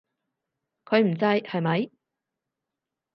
[0.85, 1.91] 佢唔制，係咪？